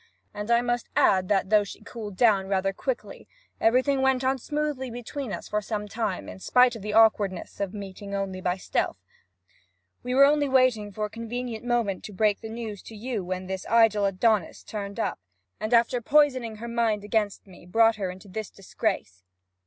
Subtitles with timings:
[0.33, 3.27] And I must add that, though she cooled down rather quickly,
[3.59, 7.59] everything went on smoothly enough between us for some time; in spite of the awkwardness
[7.59, 8.97] of meeting only by stealth.
[10.01, 13.45] We were only waiting for a convenient moment to break the news to you when
[13.45, 15.19] this idle Adonis turned up,
[15.59, 19.23] and after poisoning her mind against me, brought her into this disgrace.'